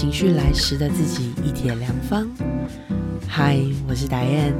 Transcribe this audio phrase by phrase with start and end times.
[0.00, 2.30] 情绪来时的自己一帖良方。
[3.26, 4.54] 嗨，我是达燕。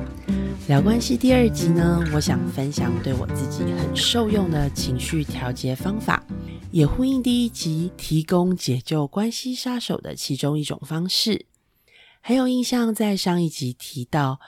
[0.66, 6.26] 聊关系第二集呢，我想分享对我自己很受用的情绪调节方法，
[6.72, 11.46] 也呼应第一集提供解救关系杀手的其中一种方式。
[12.20, 14.40] 还有印象，在上一集提到，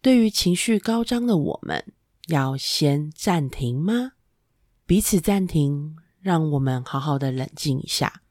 [0.00, 1.84] 对于情绪高涨的我们，
[2.28, 4.12] 要先暂停吗？
[4.86, 8.22] 彼此暂停，让我们好好的冷静一下。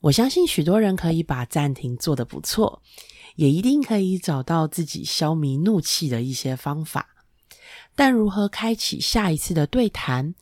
[0.00, 2.80] 我相信许多人可以把暂停做得不错，
[3.34, 7.08] 也一定可以找到自己消弭怒气的一些方法。
[7.96, 10.34] 但如何开启下一次的对谈，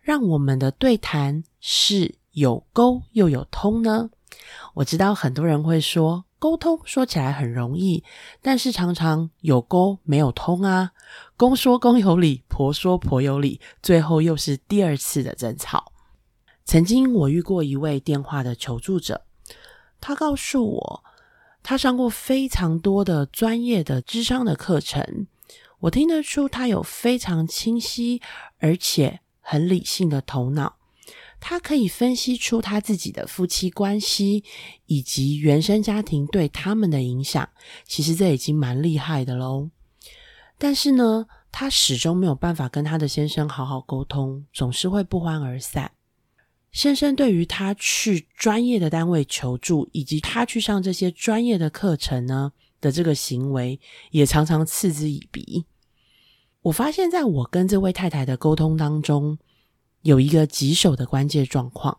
[0.00, 4.10] 让我们的对谈是有沟又有通呢？
[4.74, 8.04] 我知道很多人会说，沟通说起来很容易，
[8.40, 10.92] 但是常常有沟没有通啊。
[11.36, 15.92] 公说公有理，婆说婆有理，最后又是第二次的争吵。
[16.70, 19.22] 曾经我遇过一位电话的求助者，
[20.00, 21.04] 他告诉我，
[21.64, 25.26] 他上过非常多的专业的智商的课程，
[25.80, 28.22] 我听得出他有非常清晰
[28.58, 30.76] 而且很理性的头脑，
[31.40, 34.44] 他可以分析出他自己的夫妻关系
[34.86, 37.48] 以及原生家庭对他们的影响，
[37.84, 39.70] 其实这已经蛮厉害的喽。
[40.56, 45.90] 但是呢，他始终没有办法跟他的先生好好沟通，总是会不欢而散。
[46.72, 55.64] 先生对于他去专业的单位求助，以及他去上这些专业的课程呢的这个行为，也常常嗤之以鼻。
[56.62, 59.38] 我发现，在我跟这位太太的沟通当中，
[60.02, 61.98] 有一个棘手的关键状况，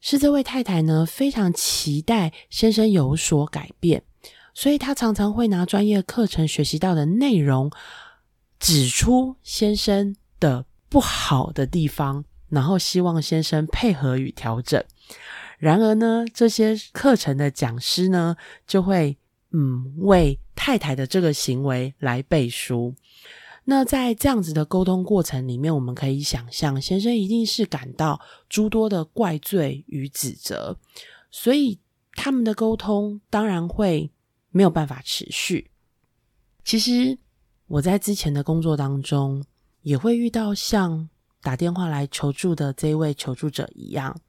[0.00, 4.02] 是这位太太呢非常期待先生有所改变，
[4.54, 7.70] 所以她常常会拿专业课程学习到的内容，
[8.58, 12.24] 指出先生的不好的地方。
[12.50, 14.84] 然后希望先生配合与调整。
[15.58, 19.16] 然而呢，这些课程的讲师呢，就会
[19.52, 22.94] 嗯为太太的这个行为来背书。
[23.64, 30.76] 那在这样子的沟通过程里面，我们可以想象，先生一定是感到诸多的怪罪与指责，
[31.30, 31.78] 所以
[32.14, 34.10] 他们的沟通当然会
[34.50, 35.70] 没有办法持续。
[36.64, 37.18] 其实
[37.66, 39.44] 我在之前的工作当中，
[39.82, 41.08] 也会遇到像。
[41.42, 44.20] 打电话来求助的这一位求助者一样，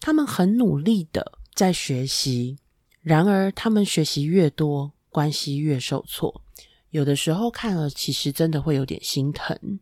[0.00, 2.58] 他们很努力的在学习，
[3.00, 6.42] 然而他们学习越多，关系越受挫。
[6.90, 9.80] 有的时候看了，其实真的会有点心疼。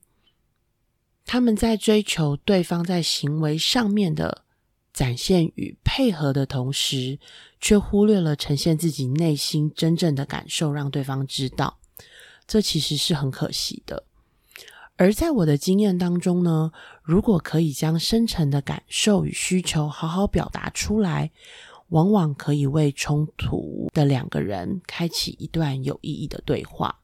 [1.25, 4.45] 他们在追求对方在行为上面的
[4.93, 7.19] 展现与配合的同时，
[7.61, 11.79] 却忽略了呈现自己内心真正的感受，让对方知道。
[12.47, 14.05] 这其实是很可惜的。
[14.97, 21.31] 而在我的经验当中呢，如果可以将深层的感受与需求好好表达出来，
[21.89, 27.01] 往往可以为冲突的两个人开启一段有意义的对话。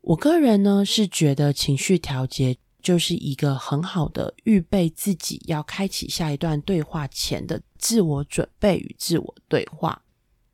[0.00, 10.02] 我个人呢是觉得情绪调节就是一个很好的预备自己要开启下一段对话前的自我准备与自我对话。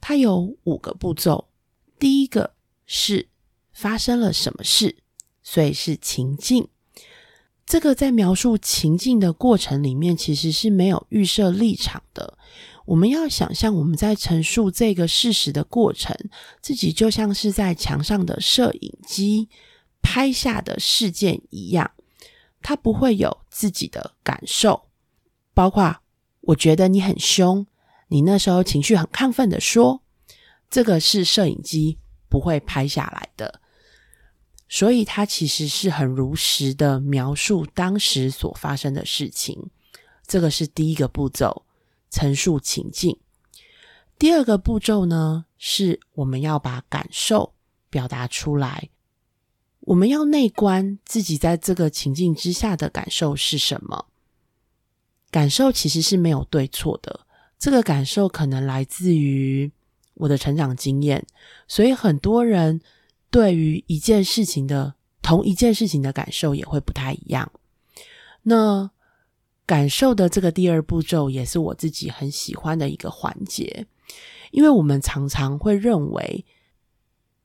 [0.01, 1.49] 它有五个步骤，
[1.99, 2.55] 第一个
[2.87, 3.29] 是
[3.73, 5.02] 发生了什么事。
[5.43, 6.69] 所以是情境，
[7.67, 12.39] 这个在描述情境的过程里面，其实是没有预设立场的。
[12.85, 16.17] 我们要想象我们在陈述这个事实的过程，
[16.61, 19.49] 自己就像是在墙上的摄影机
[20.03, 21.93] 拍下的事件一样，
[22.61, 24.89] 他不会有自己的感受，
[25.55, 25.97] 包括
[26.41, 27.65] 我觉得你很凶，
[28.09, 30.03] 你那时候情绪很亢奋的说，
[30.69, 31.99] 这个是摄影机
[32.29, 33.62] 不会拍下来的。
[34.75, 39.69] 所以，他其实是很如实的描述当时所发生的事情。
[40.27, 41.67] 这个是第一个步骤，
[42.09, 43.19] 陈述情境。
[44.19, 47.53] 第二个步骤呢，是我们要把感受
[47.91, 48.89] 表达出来。
[49.81, 54.07] 我们要内观自己在这个情境之下的感受是什么。
[55.31, 57.27] 感受其实是没有对错的，
[57.59, 59.71] 这个感受可能来自于
[60.15, 61.27] 我的成长经验，
[61.69, 62.81] 所以很多人。
[63.33, 67.51] 对于一件事情的同一件事情的感受也会不太一样。
[68.43, 68.91] 那
[69.65, 73.87] 感受的这个第二步骤也是我自己很喜欢的一个环节，
[74.51, 76.45] 因为我们常常会认为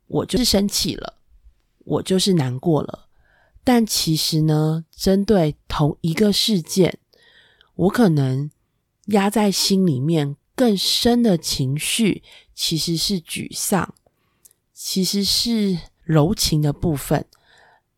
[0.08, 1.14] 我就是生气了，
[1.86, 3.08] 我就是难过了，
[3.64, 7.00] 但其实呢，针对同一个事件，
[7.76, 8.52] 我可能
[9.06, 12.24] 压在心里面更深的情绪
[12.54, 13.94] 其实是沮丧。
[14.80, 17.26] 其实是柔情的部分，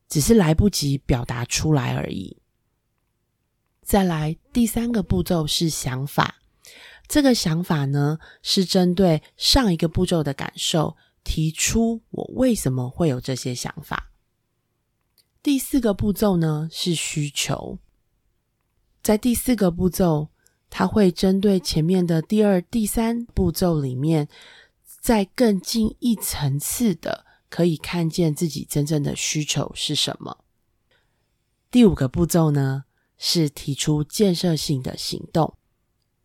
[0.07, 2.37] 只是来不及表达出来而已。
[3.81, 6.35] 再来，第三个步骤是想法，
[7.05, 10.95] 这个想法呢，是针对上一个步骤的感受，
[11.25, 14.13] 提出我为什么会有这些想法。
[15.43, 17.77] 第四个步骤呢是需求，
[19.03, 20.29] 在第四个步骤，
[20.69, 24.29] 它会针对前面的第二、第三步骤里面，
[25.01, 30.37] 再更进一层次的，可以看见自己真正的需求是什么。
[31.71, 32.85] 第五个步骤呢
[33.17, 35.55] 是提出建设性的行动。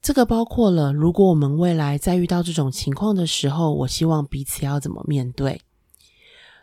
[0.00, 5.62] 这个包括了，如果我们未来在遇到这种情况的时候，我希望彼此要怎么面对。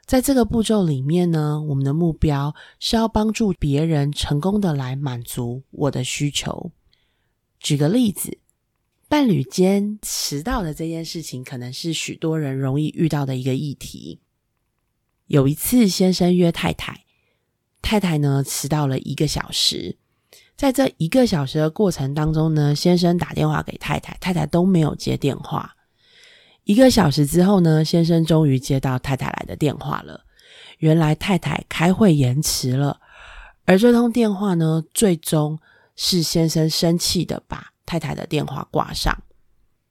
[0.05, 6.71] 在这个步骤里面呢，我们的目标是要帮助别人成功的来满足我的需求。
[7.59, 8.37] 举个例子，
[9.11, 14.21] 伴侣间迟到的这件事情，可能是许多人容易遇到的一个议题。
[15.27, 17.03] 有一次，先生约太太，
[17.81, 19.97] 太太呢迟到了一个小时。
[20.55, 25.75] 在这一个小时的过程当中呢，先生打电话给太太，太太都没有接电话。
[26.63, 30.25] 一个小时之后呢，先生终于接到太太来的电话了。
[30.77, 33.01] 原来太太开会延迟了，
[33.65, 35.59] 而这通电话呢，最终
[35.97, 39.13] 是先生生气的把太太的电话挂上。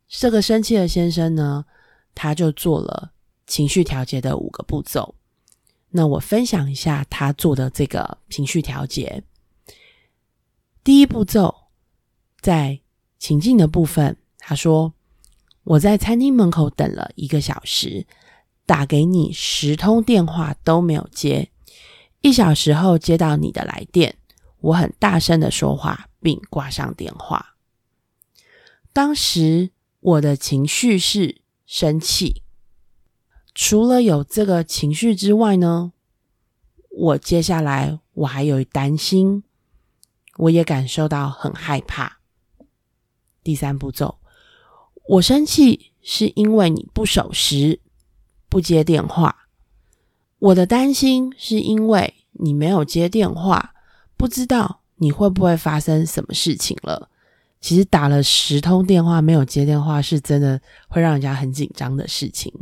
[0.08, 1.66] 这个生气的先生呢，
[2.14, 3.12] 他就做了
[3.46, 5.14] 情绪调节的五个步骤。
[5.90, 9.22] 那我分享一下他做的这个情绪调节。
[10.82, 11.54] 第一步骤，
[12.40, 12.80] 在
[13.18, 14.94] 情境的部分，他说
[15.64, 18.06] ：“我在餐厅门口等了一个小时，
[18.64, 21.50] 打给你十通电话都没有接。
[22.22, 24.16] 一小时后接到你的来电，
[24.60, 27.56] 我很大声的说话，并挂上电话。
[28.92, 29.70] 当时
[30.00, 32.42] 我的情绪是生气。
[33.54, 35.92] 除了有这个情绪之外呢，
[36.90, 39.44] 我接下来我还有担心。”
[40.38, 42.20] 我也感受到很害怕。
[43.42, 44.16] 第三步骤，
[45.06, 47.80] 我生气是因为你不守时、
[48.48, 49.48] 不接电话。
[50.38, 53.74] 我的担心是因为你没有接电话，
[54.16, 57.10] 不知道你会不会发生什么事情了。
[57.60, 62.52] 其实打了十通电话没有接电话，是真的会让人家很紧张的事情。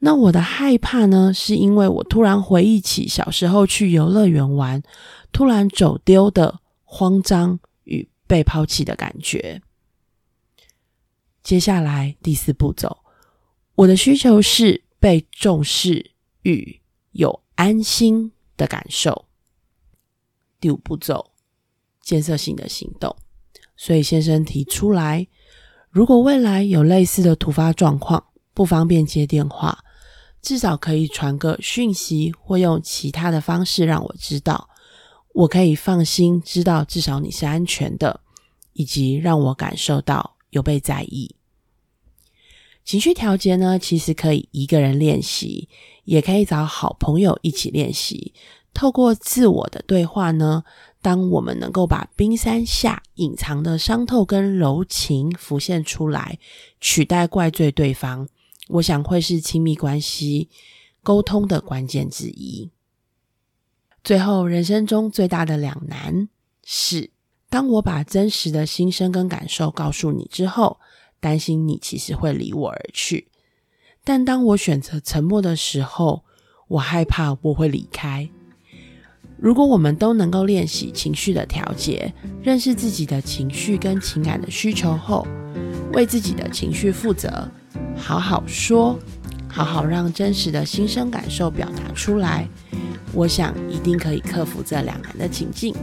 [0.00, 4.82] 那我的害怕呢，是因为我突然回忆起小时候去游乐园玩，
[5.30, 6.60] 突然走丢的。
[6.94, 9.62] 慌张与被抛弃的感觉。
[11.42, 12.98] 接下来第四步骤，
[13.74, 16.10] 我的需求是被重视
[16.42, 16.78] 与
[17.12, 19.24] 有安心的感受。
[20.60, 21.30] 第五步骤，
[22.02, 23.16] 建设性的行动。
[23.84, 25.26] 所以先生提出来，
[25.90, 28.24] 如果未来有类似的突发状况，
[28.54, 29.76] 不方便接电话，
[30.40, 34.68] 至少可以传个讯息，或用其他的方式让我知道。
[35.32, 38.20] 我可以放心知道，至少你是安全的，
[38.74, 41.34] 以及让我感受到有被在意。
[42.84, 45.68] 情绪调节呢，其实可以一个人练习，
[46.04, 48.32] 也可以找好朋友一起练习。
[48.72, 50.62] 透过自我的对话呢，
[51.02, 56.38] 当我们能够把冰山下隐藏的伤痛跟柔情浮现出来，
[56.80, 58.28] 取代怪罪对方，
[58.68, 60.48] 我想会是亲密关系
[61.02, 62.70] 沟通的关键之一。
[64.04, 66.28] 最后，人生中最大的两难
[66.64, 67.10] 是：
[67.50, 70.78] 当我把真实的心声跟感受告诉你之后，
[71.18, 73.26] 担心你其实会离我而去；
[74.04, 76.24] 但当我选择沉默的时候，
[76.68, 78.30] 我害怕我会离开。
[79.42, 85.26] 如果我们都能够练习情绪的调节，认识自己的情绪跟情感的需求后，
[85.94, 87.50] 为自己的情绪负责，
[87.96, 88.96] 好好说，
[89.48, 92.48] 好好让真实的心声感受表达出来。
[93.12, 95.74] 我想一定可以克服这两难的情境，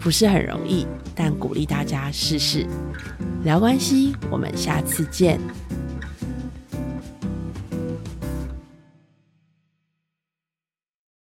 [0.00, 2.66] 不是很容易，但鼓励大家试试。
[3.44, 5.38] 聊关系，我们下次见。